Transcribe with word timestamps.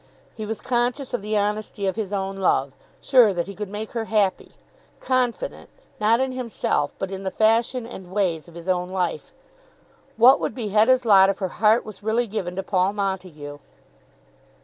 He 0.33 0.47
was 0.47 0.61
conscious 0.61 1.13
of 1.13 1.21
the 1.21 1.37
honesty 1.37 1.85
of 1.85 1.95
his 1.95 2.11
own 2.11 2.37
love, 2.37 2.73
sure 3.01 3.35
that 3.35 3.45
he 3.45 3.53
could 3.53 3.69
make 3.69 3.91
her 3.91 4.05
happy, 4.05 4.53
confident, 4.99 5.69
not 5.99 6.19
in 6.19 6.31
himself, 6.31 6.91
but 6.97 7.11
in 7.11 7.21
the 7.21 7.29
fashion 7.29 7.85
and 7.85 8.11
ways 8.11 8.47
of 8.47 8.55
his 8.55 8.67
own 8.67 8.89
life. 8.89 9.31
What 10.17 10.39
would 10.39 10.55
be 10.55 10.69
Hetta's 10.69 11.05
lot 11.05 11.29
if 11.29 11.37
her 11.37 11.49
heart 11.61 11.85
was 11.85 12.01
really 12.01 12.25
given 12.25 12.55
to 12.55 12.63
Paul 12.63 12.93
Montague? 12.93 13.59